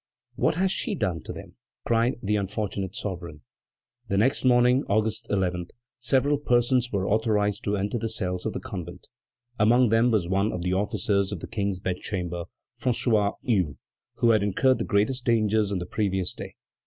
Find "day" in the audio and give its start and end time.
16.33-16.55